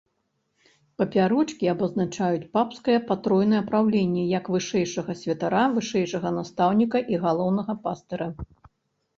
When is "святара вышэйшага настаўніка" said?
5.21-6.97